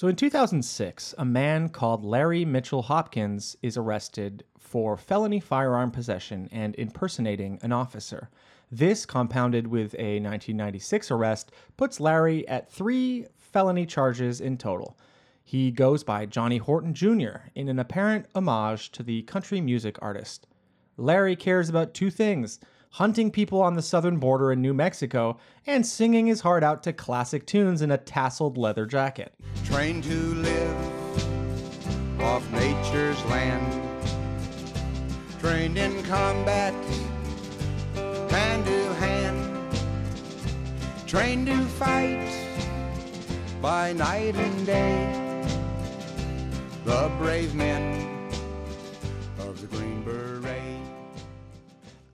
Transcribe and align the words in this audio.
So 0.00 0.08
in 0.08 0.16
2006, 0.16 1.14
a 1.18 1.26
man 1.26 1.68
called 1.68 2.06
Larry 2.06 2.46
Mitchell 2.46 2.80
Hopkins 2.80 3.54
is 3.60 3.76
arrested 3.76 4.44
for 4.58 4.96
felony 4.96 5.40
firearm 5.40 5.90
possession 5.90 6.48
and 6.50 6.74
impersonating 6.76 7.58
an 7.60 7.70
officer. 7.72 8.30
This, 8.72 9.04
compounded 9.04 9.66
with 9.66 9.92
a 9.96 10.16
1996 10.18 11.10
arrest, 11.10 11.52
puts 11.76 12.00
Larry 12.00 12.48
at 12.48 12.72
three 12.72 13.26
felony 13.36 13.84
charges 13.84 14.40
in 14.40 14.56
total. 14.56 14.98
He 15.44 15.70
goes 15.70 16.02
by 16.02 16.24
Johnny 16.24 16.56
Horton 16.56 16.94
Jr. 16.94 17.50
in 17.54 17.68
an 17.68 17.78
apparent 17.78 18.24
homage 18.34 18.92
to 18.92 19.02
the 19.02 19.20
country 19.24 19.60
music 19.60 19.98
artist. 20.00 20.46
Larry 20.96 21.36
cares 21.36 21.68
about 21.68 21.92
two 21.92 22.08
things 22.08 22.58
hunting 22.90 23.30
people 23.30 23.62
on 23.62 23.74
the 23.74 23.82
southern 23.82 24.18
border 24.18 24.52
in 24.52 24.60
New 24.60 24.74
Mexico 24.74 25.38
and 25.66 25.86
singing 25.86 26.26
his 26.26 26.40
heart 26.40 26.64
out 26.64 26.82
to 26.82 26.92
classic 26.92 27.46
tunes 27.46 27.82
in 27.82 27.90
a 27.90 27.98
tasseled 27.98 28.56
leather 28.56 28.86
jacket. 28.86 29.32
Trained 29.64 30.04
to 30.04 30.34
live 30.34 32.20
off 32.20 32.50
nature's 32.50 33.24
land. 33.26 33.82
Trained 35.38 35.78
in 35.78 36.02
combat, 36.02 36.74
hand 38.30 38.64
to 38.66 38.94
hand. 38.94 39.78
Trained 41.06 41.46
to 41.46 41.58
fight 41.64 42.28
by 43.62 43.92
night 43.92 44.34
and 44.34 44.66
day. 44.66 45.46
The 46.84 47.10
brave 47.18 47.54
men 47.54 48.19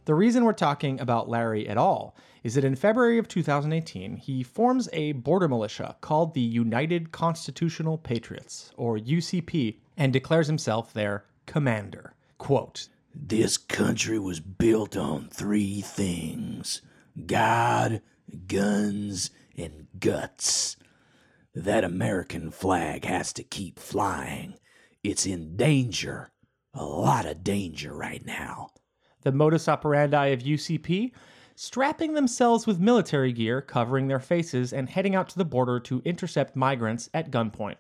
The 0.06 0.14
reason 0.14 0.44
we're 0.44 0.52
talking 0.52 1.00
about 1.00 1.28
Larry 1.28 1.68
at 1.68 1.76
all 1.76 2.16
is 2.44 2.54
that 2.54 2.62
in 2.62 2.76
February 2.76 3.18
of 3.18 3.26
2018, 3.26 4.14
he 4.14 4.44
forms 4.44 4.88
a 4.92 5.10
border 5.12 5.48
militia 5.48 5.96
called 6.00 6.32
the 6.32 6.40
United 6.40 7.10
Constitutional 7.10 7.98
Patriots, 7.98 8.70
or 8.76 8.98
UCP, 8.98 9.80
and 9.96 10.12
declares 10.12 10.46
himself 10.46 10.92
their 10.92 11.24
commander. 11.46 12.14
Quote, 12.38 12.88
This 13.12 13.56
country 13.56 14.20
was 14.20 14.38
built 14.38 14.96
on 14.96 15.28
three 15.28 15.80
things 15.80 16.82
God, 17.26 18.00
guns, 18.46 19.30
and 19.56 19.88
guts. 19.98 20.76
That 21.52 21.82
American 21.82 22.52
flag 22.52 23.06
has 23.06 23.32
to 23.32 23.42
keep 23.42 23.80
flying. 23.80 24.54
It's 25.02 25.26
in 25.26 25.56
danger. 25.56 26.28
A 26.74 26.84
lot 26.84 27.26
of 27.26 27.42
danger 27.42 27.92
right 27.92 28.24
now. 28.24 28.68
The 29.26 29.32
modus 29.32 29.66
operandi 29.68 30.26
of 30.26 30.44
UCP, 30.44 31.10
strapping 31.56 32.14
themselves 32.14 32.64
with 32.64 32.78
military 32.78 33.32
gear, 33.32 33.60
covering 33.60 34.06
their 34.06 34.20
faces, 34.20 34.72
and 34.72 34.88
heading 34.88 35.16
out 35.16 35.28
to 35.28 35.36
the 35.36 35.44
border 35.44 35.80
to 35.80 36.00
intercept 36.04 36.54
migrants 36.54 37.10
at 37.12 37.32
gunpoint. 37.32 37.74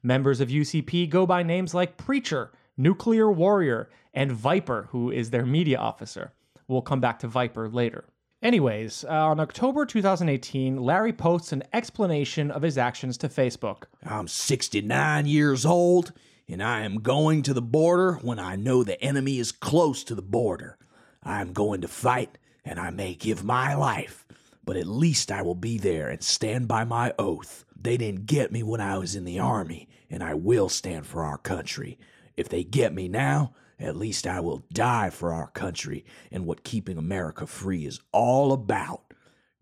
Members 0.00 0.40
of 0.40 0.48
UCP 0.48 1.10
go 1.10 1.26
by 1.26 1.42
names 1.42 1.74
like 1.74 1.96
Preacher, 1.96 2.52
Nuclear 2.76 3.32
Warrior, 3.32 3.90
and 4.14 4.30
Viper, 4.30 4.86
who 4.90 5.10
is 5.10 5.30
their 5.30 5.44
media 5.44 5.76
officer. 5.76 6.30
We'll 6.68 6.82
come 6.82 7.00
back 7.00 7.18
to 7.18 7.26
Viper 7.26 7.68
later. 7.68 8.04
Anyways, 8.40 9.04
uh, 9.04 9.08
on 9.08 9.40
October 9.40 9.84
2018, 9.84 10.76
Larry 10.76 11.12
posts 11.12 11.50
an 11.50 11.64
explanation 11.72 12.52
of 12.52 12.62
his 12.62 12.78
actions 12.78 13.18
to 13.18 13.28
Facebook. 13.28 13.86
I'm 14.04 14.28
69 14.28 15.26
years 15.26 15.66
old, 15.66 16.12
and 16.48 16.62
I 16.62 16.82
am 16.82 17.00
going 17.00 17.42
to 17.42 17.54
the 17.54 17.60
border 17.60 18.20
when 18.22 18.38
I 18.38 18.54
know 18.54 18.84
the 18.84 19.02
enemy 19.02 19.40
is 19.40 19.50
close 19.50 20.04
to 20.04 20.14
the 20.14 20.22
border. 20.22 20.78
I 21.22 21.40
am 21.40 21.52
going 21.52 21.80
to 21.82 21.88
fight, 21.88 22.38
and 22.64 22.78
I 22.78 22.90
may 22.90 23.14
give 23.14 23.44
my 23.44 23.74
life, 23.74 24.26
but 24.64 24.76
at 24.76 24.86
least 24.86 25.30
I 25.30 25.42
will 25.42 25.54
be 25.54 25.78
there 25.78 26.08
and 26.08 26.22
stand 26.22 26.68
by 26.68 26.84
my 26.84 27.12
oath. 27.18 27.64
They 27.80 27.96
didn't 27.96 28.26
get 28.26 28.52
me 28.52 28.62
when 28.62 28.80
I 28.80 28.98
was 28.98 29.14
in 29.14 29.24
the 29.24 29.38
army, 29.38 29.88
and 30.10 30.22
I 30.22 30.34
will 30.34 30.68
stand 30.68 31.06
for 31.06 31.24
our 31.24 31.38
country. 31.38 31.98
If 32.36 32.48
they 32.48 32.64
get 32.64 32.94
me 32.94 33.08
now, 33.08 33.54
at 33.78 33.96
least 33.96 34.26
I 34.26 34.40
will 34.40 34.64
die 34.72 35.10
for 35.10 35.32
our 35.32 35.48
country 35.48 36.04
and 36.30 36.46
what 36.46 36.62
keeping 36.64 36.98
America 36.98 37.46
free 37.46 37.84
is 37.84 38.00
all 38.12 38.52
about. 38.52 39.11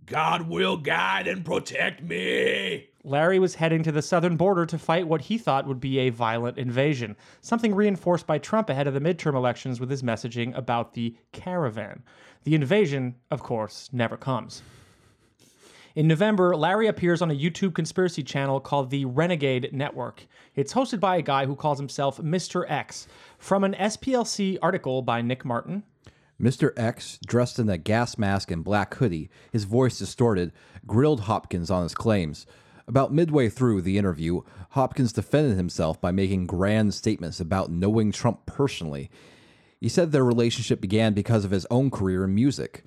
God 0.07 0.49
will 0.49 0.77
guide 0.77 1.29
and 1.29 1.45
protect 1.45 2.03
me. 2.03 2.89
Larry 3.03 3.39
was 3.39 3.55
heading 3.55 3.83
to 3.85 3.93
the 3.93 4.03
southern 4.03 4.37
border 4.37 4.67
to 4.67 4.79
fight 4.79 5.09
what 5.09 5.23
he 5.23 5.39
thought 5.39 5.67
would 5.67 5.81
be 5.81 5.99
a 6.01 6.11
violent 6.11 6.59
invasion, 6.59 7.17
something 7.41 7.75
reinforced 7.75 8.27
by 8.27 8.39
Trump 8.39 8.69
ahead 8.69 8.87
of 8.87 8.95
the 8.95 9.01
midterm 9.01 9.35
elections 9.35 9.81
with 9.81 9.91
his 9.91 10.03
messaging 10.03 10.55
about 10.57 10.93
the 10.93 11.17
caravan. 11.33 12.03
The 12.45 12.55
invasion, 12.55 13.17
of 13.31 13.43
course, 13.43 13.89
never 13.93 14.17
comes. 14.17 14.63
In 15.97 16.07
November, 16.07 16.55
Larry 16.55 16.87
appears 16.87 17.21
on 17.21 17.31
a 17.31 17.37
YouTube 17.37 17.75
conspiracy 17.75 18.23
channel 18.23 18.61
called 18.61 18.91
the 18.91 19.07
Renegade 19.07 19.71
Network. 19.73 20.27
It's 20.55 20.75
hosted 20.75 21.01
by 21.01 21.17
a 21.17 21.23
guy 21.23 21.47
who 21.47 21.57
calls 21.57 21.79
himself 21.79 22.19
Mr. 22.19 22.65
X. 22.71 23.09
From 23.39 23.65
an 23.65 23.75
SPLC 23.75 24.59
article 24.63 25.03
by 25.03 25.21
Nick 25.21 25.45
Martin, 25.45 25.83
Mr. 26.41 26.73
X, 26.77 27.19
dressed 27.27 27.59
in 27.59 27.69
a 27.69 27.77
gas 27.77 28.17
mask 28.17 28.51
and 28.51 28.65
black 28.65 28.95
hoodie, 28.95 29.29
his 29.53 29.65
voice 29.65 29.99
distorted, 29.99 30.53
grilled 30.87 31.23
Hopkins 31.23 31.71
on 31.71 31.83
his 31.83 31.95
claims. 31.95 32.47
About 32.89 33.13
midway 33.13 33.49
through 33.49 33.83
the 33.83 33.99
interview, 33.99 34.41
Hopkins 34.71 35.13
defended 35.13 35.57
himself 35.57 36.01
by 36.01 36.11
making 36.11 36.47
grand 36.47 36.95
statements 36.95 37.41
about 37.41 37.71
knowing 37.71 38.11
Trump 38.11 38.47
personally. 38.47 39.11
He 39.81 39.89
said 39.89 40.13
their 40.13 40.25
relationship 40.25 40.81
began 40.81 41.13
because 41.13 41.45
of 41.45 41.51
his 41.51 41.67
own 41.71 41.91
career 41.91 42.25
in 42.25 42.35
music. 42.35 42.85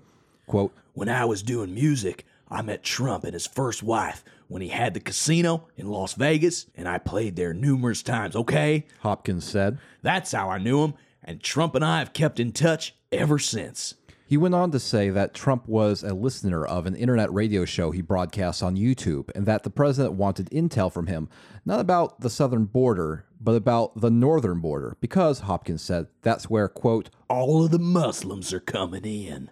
Quote, 0.48 0.74
When 0.94 1.08
I 1.08 1.26
was 1.26 1.44
doing 1.44 1.74
music, 1.74 2.26
I 2.50 2.62
met 2.64 2.84
Trump 2.84 3.24
and 3.24 3.34
his 3.34 3.48
first 3.48 3.82
wife 3.84 4.24
when 4.48 4.62
he 4.62 4.70
had 4.70 4.94
the 4.94 5.00
casino 5.00 5.68
in 5.78 5.88
Las 5.88 6.16
Vegas, 6.16 6.66
and 6.76 6.88
I 6.88 6.98
played 6.98 7.36
there 7.36 7.54
numerous 7.54 8.04
times, 8.04 8.36
okay? 8.36 8.86
Hopkins 9.00 9.46
said. 9.46 9.80
That's 10.02 10.32
how 10.32 10.50
I 10.50 10.58
knew 10.58 10.84
him, 10.84 10.96
and 11.24 11.42
Trump 11.42 11.76
and 11.76 11.86
I 11.86 12.00
have 12.00 12.14
kept 12.14 12.40
in 12.40 12.52
touch 12.52 12.96
ever 13.14 13.40
since. 13.40 13.96
He 14.26 14.38
went 14.38 14.56
on 14.56 14.72
to 14.72 14.80
say 14.80 15.10
that 15.10 15.34
Trump 15.34 15.68
was 15.68 16.02
a 16.02 16.14
listener 16.14 16.66
of 16.66 16.86
an 16.86 16.96
internet 16.96 17.32
radio 17.32 17.66
show 17.66 17.92
he 17.92 18.02
broadcasts 18.02 18.64
on 18.64 18.78
YouTube, 18.78 19.30
and 19.36 19.46
that 19.46 19.64
the 19.64 19.70
president 19.70 20.16
wanted 20.16 20.50
intel 20.50 20.92
from 20.92 21.08
him, 21.08 21.30
not 21.66 21.80
about 21.80 22.22
the 22.22 22.30
southern 22.30 22.66
border, 22.66 23.26
but 23.40 23.56
about 23.56 24.00
the 24.00 24.10
northern 24.10 24.60
border, 24.60 24.98
because, 25.02 25.42
Hopkins 25.42 25.82
said, 25.82 26.08
that's 26.22 26.50
where, 26.50 26.68
quote, 26.68 27.10
All 27.30 27.64
of 27.64 27.72
the 27.72 27.80
Muslims 27.80 28.54
are 28.54 28.60
coming 28.60 29.06
in. 29.06 29.50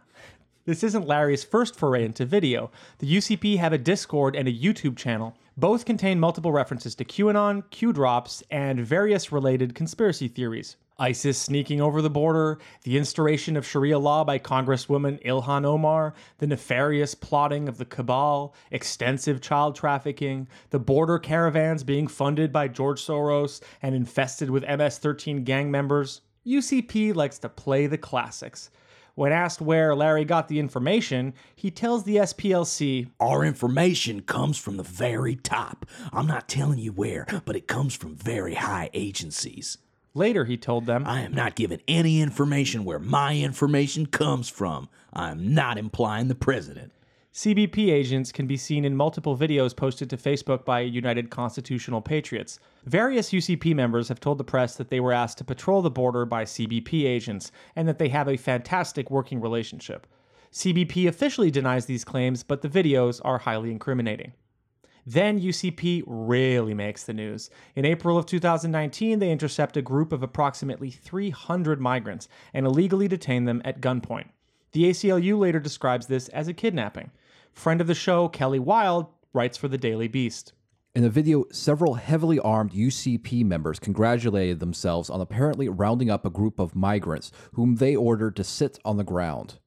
This 0.66 0.84
isn't 0.84 1.08
Larry's 1.08 1.44
first 1.44 1.76
foray 1.76 2.06
into 2.06 2.26
video. 2.26 2.72
The 3.00 3.18
UCP 3.18 3.58
have 3.58 3.74
a 3.74 3.78
Discord 3.78 4.36
and 4.36 4.48
a 4.48 4.54
YouTube 4.54 4.96
channel. 4.96 5.36
Both 5.58 5.86
contain 5.86 6.20
multiple 6.20 6.52
references 6.52 6.96
to 6.96 7.06
QAnon, 7.06 7.70
Q 7.72 7.92
drops, 7.92 8.42
and 8.50 8.80
various 8.80 9.32
related 9.32 9.76
conspiracy 9.76 10.28
theories. 10.28 10.78
ISIS 11.02 11.40
sneaking 11.40 11.82
over 11.82 12.00
the 12.00 12.12
border, 12.12 12.60
the 12.84 12.96
instauration 12.96 13.58
of 13.58 13.66
Sharia 13.66 13.98
law 13.98 14.24
by 14.24 14.38
Congresswoman 14.38 15.20
Ilhan 15.26 15.66
Omar, 15.66 16.14
the 16.38 16.46
nefarious 16.46 17.16
plotting 17.16 17.68
of 17.68 17.80
the 17.80 17.86
cabal, 17.86 18.54
extensive 18.70 19.42
child 19.42 19.76
trafficking, 19.76 20.48
the 20.70 20.78
border 20.78 21.18
caravans 21.18 21.84
being 21.84 22.08
funded 22.08 22.54
by 22.54 22.68
George 22.68 23.04
Soros 23.04 23.62
and 23.82 23.96
infested 23.96 24.52
with 24.52 24.64
MS 24.64 25.00
13 25.00 25.44
gang 25.44 25.72
members. 25.72 26.22
UCP 26.46 27.16
likes 27.16 27.40
to 27.40 27.50
play 27.50 27.88
the 27.88 27.98
classics. 27.98 28.70
When 29.16 29.32
asked 29.32 29.60
where 29.60 29.96
Larry 29.96 30.24
got 30.24 30.50
the 30.50 30.60
information, 30.60 31.34
he 31.56 31.72
tells 31.72 32.04
the 32.04 32.18
SPLC, 32.18 33.10
Our 33.20 33.44
information 33.44 34.22
comes 34.22 34.60
from 34.60 34.78
the 34.78 34.84
very 34.84 35.36
top. 35.36 35.88
I'm 36.14 36.28
not 36.28 36.48
telling 36.48 36.78
you 36.78 36.92
where, 36.92 37.26
but 37.44 37.56
it 37.56 37.68
comes 37.68 37.96
from 37.96 38.16
very 38.16 38.54
high 38.54 38.92
agencies. 38.94 39.80
Later, 40.14 40.44
he 40.44 40.58
told 40.58 40.86
them, 40.86 41.06
I 41.08 41.22
am 41.22 41.34
not 41.34 41.56
giving 41.56 41.80
any 41.88 42.22
information 42.22 42.84
where 42.84 43.00
my 43.00 43.38
information 43.38 44.06
comes 44.06 44.50
from. 44.50 44.90
I 45.14 45.32
am 45.32 45.54
not 45.54 45.78
implying 45.78 46.28
the 46.28 46.36
president. 46.36 46.92
CBP 47.34 47.90
agents 47.90 48.30
can 48.30 48.46
be 48.46 48.58
seen 48.58 48.84
in 48.84 48.94
multiple 48.94 49.38
videos 49.38 49.74
posted 49.74 50.10
to 50.10 50.18
Facebook 50.18 50.66
by 50.66 50.82
United 50.82 51.30
Constitutional 51.30 52.02
Patriots. 52.02 52.60
Various 52.86 53.32
UCP 53.32 53.74
members 53.74 54.10
have 54.10 54.20
told 54.20 54.38
the 54.38 54.44
press 54.44 54.76
that 54.76 54.90
they 54.90 55.00
were 55.00 55.14
asked 55.14 55.38
to 55.38 55.46
patrol 55.46 55.82
the 55.82 55.90
border 55.90 56.26
by 56.26 56.44
CBP 56.44 57.06
agents 57.06 57.54
and 57.74 57.88
that 57.88 58.00
they 58.00 58.10
have 58.10 58.28
a 58.28 58.36
fantastic 58.36 59.10
working 59.10 59.40
relationship. 59.40 60.08
CBP 60.52 61.08
officially 61.08 61.50
denies 61.50 61.86
these 61.86 62.04
claims, 62.04 62.44
but 62.44 62.62
the 62.62 62.68
videos 62.68 63.22
are 63.24 63.38
highly 63.38 63.72
incriminating. 63.72 64.34
Then 65.06 65.40
UCP 65.40 66.04
really 66.06 66.74
makes 66.74 67.04
the 67.04 67.14
news. 67.14 67.50
In 67.76 67.86
April 67.86 68.18
of 68.18 68.26
2019, 68.26 69.20
they 69.20 69.32
intercept 69.32 69.78
a 69.78 69.82
group 69.82 70.12
of 70.12 70.24
approximately 70.24 70.92
300 70.92 71.82
migrants 71.82 72.28
and 72.54 72.66
illegally 72.66 73.08
detain 73.08 73.46
them 73.46 73.62
at 73.66 73.82
gunpoint. 73.82 74.30
The 74.74 74.90
ACLU 74.90 75.38
later 75.38 75.60
describes 75.60 76.08
this 76.08 76.30
as 76.30 76.48
a 76.48 76.54
kidnapping. 76.54 77.12
Friend 77.52 77.82
of 77.82 77.88
the 77.88 77.96
show, 77.96 78.30
Kelly 78.30 78.60
Weill, 78.60 79.14
writes 79.34 79.58
for 79.58 79.68
the 79.68 79.78
Daily 79.78 80.08
Beast. 80.08 80.54
In 80.94 81.06
a 81.06 81.10
video, 81.10 81.46
several 81.52 81.94
heavily 81.94 82.38
armed 82.40 82.74
UCP 82.74 83.46
members 83.46 83.80
congratulated 83.80 84.60
themselves 84.60 85.10
on 85.10 85.22
apparently 85.22 85.70
rounding 85.70 86.10
up 86.10 86.26
a 86.26 86.30
group 86.30 86.60
of 86.60 86.76
migrants 86.76 87.32
whom 87.54 87.76
they 87.76 87.96
ordered 87.96 88.36
to 88.36 88.44
sit 88.44 88.78
on 88.84 88.98
the 88.98 89.04
ground. 89.04 89.60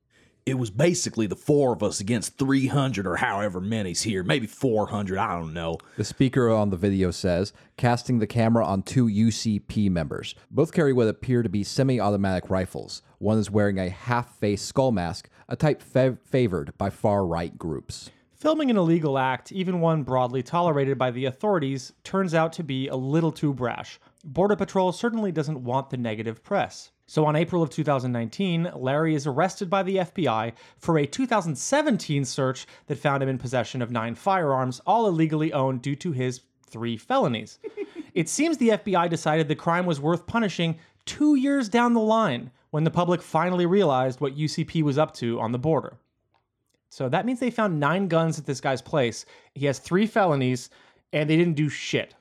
It 0.47 0.59
was 0.59 0.71
basically 0.71 1.27
the 1.27 1.37
four 1.37 1.73
of 1.73 1.83
us 1.83 2.01
against 2.01 2.37
300 2.37 3.07
or 3.07 3.17
however 3.17 3.61
many's 3.61 4.03
here, 4.03 4.23
maybe 4.23 4.47
400, 4.47 5.17
I 5.17 5.39
don't 5.39 5.55
know. 5.55 5.79
The 5.97 6.05
speaker 6.05 6.51
on 6.51 6.69
the 6.69 6.77
video 6.77 7.11
says, 7.11 7.55
casting 7.79 8.19
the 8.19 8.27
camera 8.27 8.65
on 8.65 8.83
two 8.83 9.07
UCP 9.07 9.91
members. 9.91 10.35
Both 10.51 10.73
carry 10.73 10.93
what 10.93 11.09
appear 11.09 11.43
to 11.43 11.49
be 11.49 11.65
semi 11.65 11.99
automatic 11.99 12.51
rifles. 12.51 13.03
One 13.19 13.39
is 13.39 13.51
wearing 13.51 13.79
a 13.79 13.89
half 13.89 14.37
face 14.37 14.61
skull 14.61 14.93
mask, 14.93 15.31
a 15.49 15.57
type 15.57 15.83
fav- 15.83 16.19
favored 16.21 16.77
by 16.77 16.91
far 16.91 17.25
right 17.25 17.57
groups. 17.57 18.11
Filming 18.35 18.71
an 18.71 18.77
illegal 18.77 19.17
act, 19.17 19.51
even 19.53 19.81
one 19.81 20.03
broadly 20.03 20.43
tolerated 20.43 20.99
by 20.99 21.11
the 21.11 21.25
authorities, 21.25 21.95
turns 22.03 22.35
out 22.35 22.53
to 22.53 22.63
be 22.63 22.89
a 22.89 22.97
little 22.97 23.33
too 23.33 23.55
brash. 23.55 23.99
Border 24.25 24.57
Patrol 24.57 24.91
certainly 24.91 25.31
doesn't 25.31 25.63
want 25.63 25.91
the 25.91 25.97
negative 25.99 26.43
press. 26.43 26.91
So 27.07 27.27
on 27.27 27.37
April 27.37 27.63
of 27.63 27.69
2019, 27.69 28.73
Larry 28.75 29.15
is 29.15 29.27
arrested 29.27 29.69
by 29.69 29.83
the 29.83 29.97
FBI 29.97 30.53
for 30.79 30.99
a 30.99 31.07
2017 31.07 32.25
search 32.25 32.67
that 32.87 32.99
found 32.99 33.23
him 33.23 33.29
in 33.29 33.37
possession 33.37 33.83
of 33.83 33.91
nine 33.91 34.15
firearms, 34.15 34.81
all 34.87 35.07
illegally 35.07 35.53
owned 35.53 35.83
due 35.83 35.97
to 35.97 36.13
his 36.13 36.41
three 36.67 36.97
felonies. 36.97 37.59
it 38.15 38.31
seems 38.31 38.57
the 38.57 38.71
FBI 38.71 39.11
decided 39.11 39.47
the 39.47 39.55
crime 39.55 39.85
was 39.85 40.01
worth 40.01 40.27
punishing 40.27 40.79
two 41.05 41.35
years 41.35 41.69
down 41.69 41.93
the 41.93 42.01
line 42.01 42.51
when 42.71 42.85
the 42.85 42.91
public 42.91 43.21
finally 43.21 43.67
realized 43.67 44.21
what 44.21 44.37
UCP 44.37 44.83
was 44.83 44.97
up 44.97 45.13
to 45.15 45.39
on 45.39 45.53
the 45.53 45.59
border. 45.59 45.99
So 46.89 47.09
that 47.11 47.27
means 47.27 47.41
they 47.41 47.51
found 47.51 47.79
nine 47.79 48.09
guns 48.09 48.39
at 48.39 48.47
this 48.47 48.61
guy's 48.61 48.81
place. 48.81 49.27
He 49.55 49.67
has 49.67 49.79
three 49.79 50.07
felonies, 50.07 50.71
and 51.13 51.29
they 51.29 51.37
didn't 51.37 51.55
do 51.55 51.69
shit. 51.69 52.15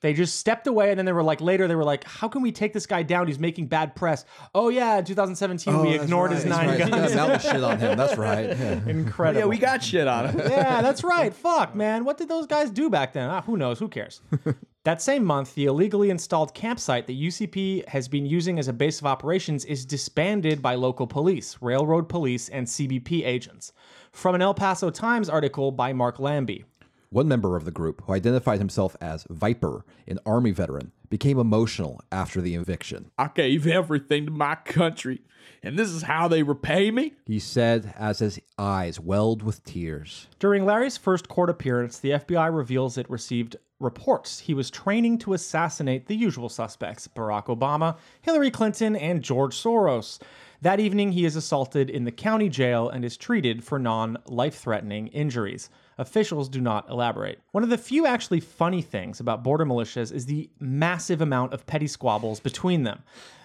They 0.00 0.14
just 0.14 0.38
stepped 0.38 0.66
away, 0.66 0.90
and 0.90 0.98
then 0.98 1.04
they 1.04 1.12
were 1.12 1.22
like, 1.22 1.40
later, 1.42 1.68
they 1.68 1.74
were 1.74 1.84
like, 1.84 2.04
how 2.04 2.26
can 2.28 2.40
we 2.40 2.52
take 2.52 2.72
this 2.72 2.86
guy 2.86 3.02
down? 3.02 3.26
He's 3.26 3.38
making 3.38 3.66
bad 3.66 3.94
press. 3.94 4.24
Oh, 4.54 4.70
yeah, 4.70 4.98
in 4.98 5.04
2017, 5.04 5.78
we 5.82 5.94
ignored 5.94 6.32
his 6.32 6.46
nine 6.46 6.68
That's 6.68 6.80
right. 6.80 6.90
guns. 6.90 7.10
You 7.10 7.16
got 7.16 7.28
mountain 7.28 7.52
shit 7.52 7.62
on 7.64 7.78
him. 7.78 7.98
That's 7.98 8.16
right. 8.18 8.46
Yeah. 8.48 8.80
Incredible. 8.86 9.40
Yeah, 9.40 9.46
we 9.46 9.58
got 9.58 9.82
shit 9.82 10.06
on 10.06 10.30
him. 10.30 10.38
yeah, 10.38 10.80
that's 10.82 11.04
right. 11.04 11.34
Fuck, 11.34 11.74
man. 11.74 12.04
What 12.04 12.16
did 12.16 12.28
those 12.28 12.46
guys 12.46 12.70
do 12.70 12.88
back 12.88 13.12
then? 13.12 13.28
Ah, 13.28 13.42
who 13.42 13.56
knows? 13.58 13.78
Who 13.78 13.88
cares? 13.88 14.22
that 14.84 15.02
same 15.02 15.22
month, 15.22 15.54
the 15.54 15.66
illegally 15.66 16.08
installed 16.08 16.54
campsite 16.54 17.06
that 17.06 17.18
UCP 17.20 17.86
has 17.88 18.08
been 18.08 18.24
using 18.24 18.58
as 18.58 18.68
a 18.68 18.72
base 18.72 19.00
of 19.00 19.06
operations 19.06 19.66
is 19.66 19.84
disbanded 19.84 20.62
by 20.62 20.76
local 20.76 21.06
police, 21.06 21.58
railroad 21.60 22.08
police, 22.08 22.48
and 22.48 22.66
CBP 22.66 23.26
agents. 23.26 23.72
From 24.12 24.34
an 24.34 24.40
El 24.42 24.54
Paso 24.54 24.88
Times 24.90 25.28
article 25.28 25.70
by 25.70 25.92
Mark 25.92 26.18
Lambie. 26.18 26.64
One 27.12 27.26
member 27.26 27.56
of 27.56 27.64
the 27.64 27.72
group, 27.72 28.02
who 28.04 28.12
identified 28.12 28.60
himself 28.60 28.96
as 29.00 29.26
Viper, 29.28 29.84
an 30.06 30.20
Army 30.24 30.52
veteran, 30.52 30.92
became 31.08 31.40
emotional 31.40 32.00
after 32.12 32.40
the 32.40 32.54
eviction. 32.54 33.10
I 33.18 33.30
gave 33.34 33.66
everything 33.66 34.26
to 34.26 34.30
my 34.30 34.54
country, 34.54 35.22
and 35.60 35.76
this 35.76 35.88
is 35.88 36.02
how 36.02 36.28
they 36.28 36.44
repay 36.44 36.92
me? 36.92 37.14
He 37.26 37.40
said 37.40 37.92
as 37.98 38.20
his 38.20 38.38
eyes 38.56 39.00
welled 39.00 39.42
with 39.42 39.64
tears. 39.64 40.28
During 40.38 40.64
Larry's 40.64 40.96
first 40.96 41.28
court 41.28 41.50
appearance, 41.50 41.98
the 41.98 42.10
FBI 42.10 42.56
reveals 42.56 42.96
it 42.96 43.10
received 43.10 43.56
reports 43.80 44.38
he 44.38 44.54
was 44.54 44.70
training 44.70 45.18
to 45.18 45.32
assassinate 45.32 46.06
the 46.06 46.14
usual 46.14 46.48
suspects 46.48 47.08
Barack 47.08 47.46
Obama, 47.46 47.96
Hillary 48.20 48.52
Clinton, 48.52 48.94
and 48.94 49.20
George 49.20 49.56
Soros. 49.60 50.20
That 50.62 50.78
evening, 50.78 51.12
he 51.12 51.24
is 51.24 51.36
assaulted 51.36 51.90
in 51.90 52.04
the 52.04 52.12
county 52.12 52.50
jail 52.50 52.88
and 52.88 53.04
is 53.04 53.16
treated 53.16 53.64
for 53.64 53.78
non 53.80 54.18
life 54.26 54.56
threatening 54.58 55.08
injuries. 55.08 55.70
Officials 56.00 56.48
do 56.48 56.62
not 56.62 56.88
elaborate. 56.88 57.40
One 57.52 57.62
of 57.62 57.68
the 57.68 57.76
few 57.76 58.06
actually 58.06 58.40
funny 58.40 58.80
things 58.80 59.20
about 59.20 59.44
border 59.44 59.66
militias 59.66 60.10
is 60.10 60.24
the 60.24 60.48
massive 60.58 61.20
amount 61.20 61.52
of 61.52 61.66
petty 61.66 61.86
squabbles 61.86 62.40
between 62.40 62.84
them. 62.84 63.02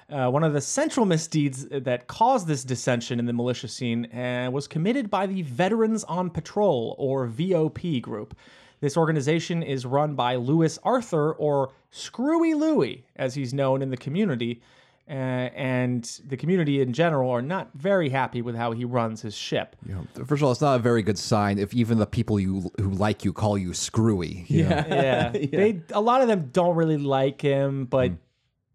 Uh, 0.09 0.29
one 0.29 0.41
of 0.41 0.53
the 0.53 0.61
central 0.61 1.05
misdeeds 1.05 1.67
that 1.67 2.07
caused 2.07 2.47
this 2.47 2.63
dissension 2.63 3.19
in 3.19 3.25
the 3.25 3.33
militia 3.33 3.67
scene 3.67 4.05
uh, 4.13 4.49
was 4.49 4.69
committed 4.69 5.09
by 5.09 5.25
the 5.25 5.41
Veterans 5.41 6.05
on 6.05 6.29
Patrol, 6.29 6.95
or 6.97 7.27
VOP 7.27 8.01
group. 8.01 8.37
This 8.79 8.95
organization 8.95 9.61
is 9.61 9.85
run 9.85 10.15
by 10.15 10.37
Lewis 10.37 10.79
Arthur, 10.81 11.33
or 11.33 11.73
Screwy 11.91 12.53
Louie, 12.53 13.03
as 13.17 13.35
he's 13.35 13.53
known 13.53 13.81
in 13.81 13.89
the 13.89 13.97
community. 13.97 14.61
Uh, 15.07 15.11
and 15.53 16.19
the 16.25 16.35
community 16.35 16.81
in 16.81 16.91
general 16.91 17.29
are 17.29 17.41
not 17.41 17.69
very 17.75 18.09
happy 18.09 18.41
with 18.41 18.55
how 18.55 18.71
he 18.71 18.83
runs 18.83 19.21
his 19.21 19.35
ship. 19.35 19.75
Yeah. 19.87 20.01
First 20.25 20.41
of 20.41 20.43
all, 20.43 20.51
it's 20.51 20.61
not 20.61 20.77
a 20.77 20.79
very 20.79 21.03
good 21.03 21.19
sign 21.19 21.59
if 21.59 21.75
even 21.75 21.99
the 21.99 22.07
people 22.07 22.39
you 22.39 22.71
who 22.79 22.89
like 22.89 23.23
you 23.23 23.31
call 23.31 23.55
you 23.55 23.73
screwy. 23.73 24.45
you 24.47 24.63
know? 24.63 24.83
Yeah, 24.87 25.29
they 25.29 25.81
a 25.91 26.01
lot 26.01 26.21
of 26.21 26.27
them 26.27 26.49
don't 26.51 26.75
really 26.75 26.97
like 26.97 27.39
him, 27.39 27.85
but 27.85 28.13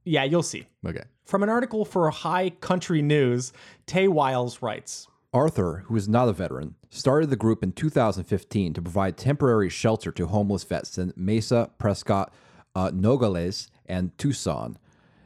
yeah, 0.04 0.22
you'll 0.22 0.44
see. 0.44 0.66
Okay. 0.86 1.02
From 1.24 1.42
an 1.42 1.48
article 1.48 1.84
for 1.84 2.08
High 2.10 2.50
Country 2.50 3.02
News, 3.02 3.52
Tay 3.86 4.06
Wiles 4.08 4.62
writes. 4.62 5.08
Arthur, 5.32 5.84
who 5.86 5.94
is 5.96 6.08
not 6.08 6.28
a 6.28 6.32
veteran, 6.32 6.74
started 6.90 7.30
the 7.30 7.36
group 7.36 7.62
in 7.62 7.70
2015 7.72 8.74
to 8.74 8.82
provide 8.82 9.16
temporary 9.16 9.68
shelter 9.68 10.10
to 10.10 10.26
homeless 10.26 10.64
vets 10.64 10.98
in 10.98 11.12
Mesa, 11.16 11.70
Prescott, 11.78 12.32
uh, 12.74 12.90
Nogales, 12.92 13.68
and 13.86 14.16
Tucson. 14.18 14.76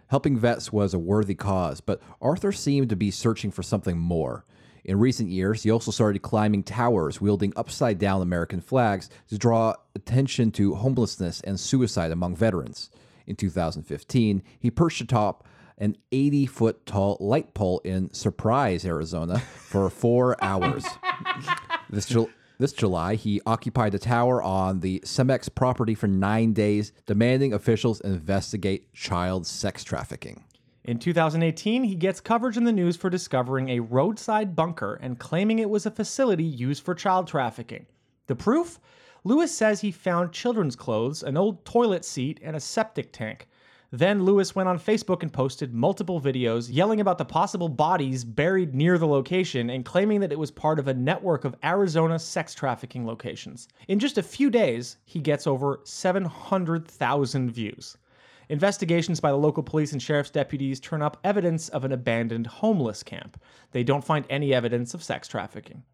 Helping 0.09 0.37
vets 0.37 0.73
was 0.73 0.95
a 0.95 0.99
worthy 0.99 1.35
cause, 1.35 1.81
but 1.81 2.01
Arthur 2.21 2.53
seemed 2.53 2.89
to 2.91 2.97
be 2.97 3.11
searching 3.11 3.51
for 3.51 3.63
something 3.63 3.99
more. 3.99 4.45
In 4.85 4.99
recent 4.99 5.31
years, 5.31 5.63
he 5.63 5.71
also 5.71 5.91
started 5.91 6.21
climbing 6.21 6.63
towers 6.63 7.21
wielding 7.21 7.55
upside 7.57 7.99
down 7.99 8.21
American 8.21 8.61
flags 8.61 9.09
to 9.29 9.39
draw 9.39 9.75
attention 9.95 10.51
to 10.53 10.75
homelessness 10.75 11.41
and 11.41 11.59
suicide 11.59 12.13
among 12.13 12.37
veterans. 12.37 12.91
In 13.27 13.35
2015, 13.37 14.43
he 14.59 14.71
perched 14.71 15.01
atop 15.01 15.47
an 15.79 15.97
80 16.13 16.47
foot 16.47 16.87
tall 16.87 17.17
light 17.19 17.55
pole 17.55 17.81
in 17.83 18.13
Surprise, 18.13 18.85
Arizona 18.85 19.39
for 19.39 19.89
four 19.91 20.43
hours. 20.43 20.85
This, 21.91 22.13
this 22.59 22.73
July, 22.73 23.17
he 23.17 23.41
occupied 23.47 23.95
a 23.95 23.99
tower 23.99 24.43
on 24.43 24.81
the 24.81 25.01
Cemex 25.01 25.53
property 25.53 25.95
for 25.95 26.07
nine 26.07 26.53
days, 26.53 26.93
demanding 27.07 27.53
officials 27.53 28.01
investigate 28.03 28.93
child 28.93 29.47
sex 29.47 29.83
trafficking. 29.83 30.45
In 30.85 30.99
2018, 30.99 31.85
he 31.85 31.95
gets 31.95 32.21
coverage 32.21 32.57
in 32.57 32.65
the 32.65 32.73
news 32.73 32.97
for 32.97 33.09
discovering 33.09 33.71
a 33.71 33.81
roadside 33.81 34.55
bunker 34.55 34.95
and 35.01 35.19
claiming 35.19 35.59
it 35.59 35.71
was 35.71 35.87
a 35.87 35.91
facility 35.91 36.45
used 36.45 36.85
for 36.85 36.95
child 36.95 37.27
trafficking. 37.27 37.87
The 38.27 38.37
proof? 38.37 38.79
Lewis 39.25 39.57
says 39.57 39.81
he 39.81 39.91
found 39.91 40.33
children's 40.33 40.77
clothes, 40.77 41.23
an 41.23 41.39
old 41.39 41.65
toilet 41.65 42.05
seat, 42.05 42.39
and 42.43 42.55
a 42.55 42.61
septic 42.61 43.11
tank. 43.13 43.49
Then 43.97 44.25
Lewis 44.25 44.57
went 44.57 44.69
on 44.69 44.81
Facebook 44.81 45.23
and 45.23 45.33
posted 45.33 45.73
multiple 45.73 46.21
videos 46.21 46.69
yelling 46.69 47.01
about 47.01 47.17
the 47.17 47.25
possible 47.25 47.69
bodies 47.69 48.25
buried 48.25 48.75
near 48.75 48.99
the 48.99 49.07
location 49.07 49.71
and 49.71 49.85
claiming 49.85 50.19
that 50.19 50.33
it 50.33 50.39
was 50.39 50.51
part 50.51 50.81
of 50.81 50.89
a 50.89 50.95
network 50.95 51.45
of 51.45 51.55
Arizona 51.63 52.19
sex 52.19 52.57
trafficking 52.57 53.07
locations. 53.07 53.69
In 53.87 54.01
just 54.01 54.19
a 54.19 54.23
few 54.25 54.51
days, 54.51 54.97
he 55.05 55.21
gets 55.21 55.47
over 55.47 55.79
700,000 55.85 57.53
views. 57.53 57.97
Investigations 58.49 59.21
by 59.21 59.31
the 59.31 59.39
local 59.39 59.63
police 59.63 59.93
and 59.93 60.03
sheriff's 60.03 60.29
deputies 60.29 60.81
turn 60.81 61.01
up 61.01 61.19
evidence 61.23 61.69
of 61.69 61.85
an 61.85 61.93
abandoned 61.93 62.49
homeless 62.49 63.05
camp. 63.05 63.41
They 63.71 63.85
don't 63.85 64.03
find 64.03 64.27
any 64.29 64.53
evidence 64.53 64.95
of 64.95 65.05
sex 65.05 65.29
trafficking. 65.29 65.85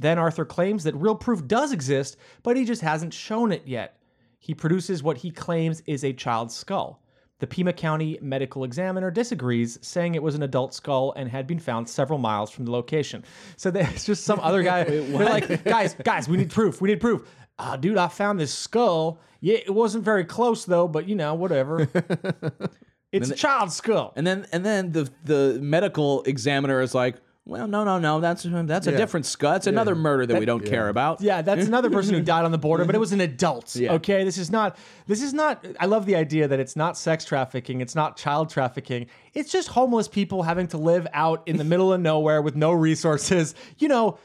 Then 0.00 0.18
Arthur 0.18 0.44
claims 0.44 0.82
that 0.82 0.96
real 0.96 1.14
proof 1.14 1.46
does 1.46 1.70
exist, 1.70 2.16
but 2.42 2.56
he 2.56 2.64
just 2.64 2.82
hasn't 2.82 3.14
shown 3.14 3.52
it 3.52 3.62
yet. 3.64 4.00
He 4.40 4.54
produces 4.54 5.04
what 5.04 5.18
he 5.18 5.30
claims 5.30 5.84
is 5.86 6.02
a 6.02 6.12
child's 6.12 6.56
skull. 6.56 7.00
The 7.40 7.46
Pima 7.46 7.72
County 7.72 8.18
medical 8.22 8.64
examiner 8.64 9.10
disagrees, 9.10 9.78
saying 9.82 10.14
it 10.14 10.22
was 10.22 10.34
an 10.34 10.42
adult 10.42 10.72
skull 10.72 11.12
and 11.16 11.28
had 11.28 11.46
been 11.46 11.58
found 11.58 11.88
several 11.88 12.18
miles 12.18 12.50
from 12.50 12.64
the 12.64 12.70
location. 12.70 13.24
So 13.56 13.70
there's 13.70 14.04
just 14.04 14.24
some 14.24 14.38
other 14.40 14.62
guy. 14.62 14.84
they're 14.84 15.02
like, 15.02 15.64
guys, 15.64 15.94
guys, 15.94 16.28
we 16.28 16.36
need 16.36 16.50
proof. 16.50 16.80
We 16.80 16.88
need 16.88 17.00
proof. 17.00 17.28
Ah, 17.58 17.76
dude, 17.76 17.98
I 17.98 18.08
found 18.08 18.38
this 18.38 18.54
skull. 18.54 19.20
Yeah, 19.40 19.56
it 19.56 19.74
wasn't 19.74 20.04
very 20.04 20.24
close 20.24 20.64
though, 20.64 20.88
but 20.88 21.08
you 21.08 21.14
know, 21.16 21.34
whatever. 21.34 21.88
it's 23.12 23.30
a 23.30 23.34
child's 23.34 23.76
skull. 23.76 24.12
And 24.16 24.26
then 24.26 24.46
and 24.52 24.64
then 24.64 24.92
the 24.92 25.10
the 25.24 25.58
medical 25.60 26.22
examiner 26.22 26.80
is 26.80 26.94
like, 26.94 27.16
well, 27.46 27.68
no, 27.68 27.84
no, 27.84 27.98
no, 27.98 28.20
that's 28.20 28.44
that's 28.44 28.86
a 28.86 28.96
different 28.96 29.26
skull. 29.26 29.52
That's 29.52 29.66
another 29.66 29.94
murder 29.94 30.24
that 30.24 30.40
we 30.40 30.46
don't 30.46 30.64
care 30.64 30.88
about. 30.88 31.20
Yeah, 31.20 31.42
that's 31.42 31.66
another 31.66 31.90
person 31.90 32.14
who 32.14 32.20
died 32.22 32.46
on 32.46 32.52
the 32.52 32.58
border, 32.58 32.86
but 32.86 32.94
it 32.94 32.98
was 32.98 33.12
an 33.12 33.20
adult. 33.20 33.76
Yeah. 33.76 33.92
Okay, 33.94 34.24
this 34.24 34.38
is 34.38 34.50
not. 34.50 34.78
This 35.06 35.22
is 35.22 35.34
not. 35.34 35.64
I 35.78 35.84
love 35.84 36.06
the 36.06 36.16
idea 36.16 36.48
that 36.48 36.58
it's 36.58 36.74
not 36.74 36.96
sex 36.96 37.24
trafficking. 37.26 37.82
It's 37.82 37.94
not 37.94 38.16
child 38.16 38.48
trafficking. 38.48 39.08
It's 39.34 39.52
just 39.52 39.68
homeless 39.68 40.08
people 40.08 40.42
having 40.42 40.68
to 40.68 40.78
live 40.78 41.06
out 41.12 41.42
in 41.46 41.58
the 41.58 41.64
middle 41.64 41.92
of 41.92 42.00
nowhere 42.00 42.40
with 42.40 42.56
no 42.56 42.72
resources. 42.72 43.54
You 43.78 43.88
know, 43.88 44.18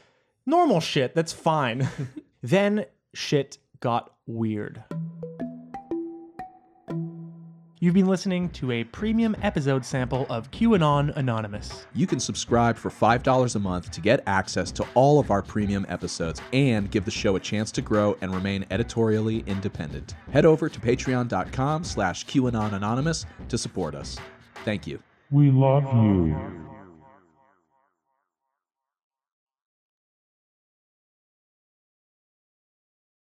normal 0.46 0.80
shit. 0.80 1.14
That's 1.14 1.34
fine. 1.34 1.88
then 2.42 2.86
shit 3.12 3.58
got 3.80 4.14
weird. 4.26 4.82
You've 7.82 7.94
been 7.94 8.08
listening 8.08 8.50
to 8.50 8.72
a 8.72 8.84
premium 8.84 9.34
episode 9.40 9.86
sample 9.86 10.26
of 10.28 10.50
QAnon 10.50 11.16
Anonymous. 11.16 11.86
You 11.94 12.06
can 12.06 12.20
subscribe 12.20 12.76
for 12.76 12.90
$5 12.90 13.56
a 13.56 13.58
month 13.58 13.90
to 13.92 14.02
get 14.02 14.22
access 14.26 14.70
to 14.72 14.86
all 14.92 15.18
of 15.18 15.30
our 15.30 15.40
premium 15.40 15.86
episodes 15.88 16.42
and 16.52 16.90
give 16.90 17.06
the 17.06 17.10
show 17.10 17.36
a 17.36 17.40
chance 17.40 17.72
to 17.72 17.80
grow 17.80 18.18
and 18.20 18.34
remain 18.34 18.66
editorially 18.70 19.44
independent. 19.46 20.14
Head 20.30 20.44
over 20.44 20.68
to 20.68 20.78
patreon.com 20.78 21.84
slash 21.84 22.26
QAnon 22.26 22.74
Anonymous 22.74 23.24
to 23.48 23.56
support 23.56 23.94
us. 23.94 24.18
Thank 24.66 24.86
you. 24.86 25.02
We 25.30 25.50
love 25.50 25.84
you. 25.84 26.69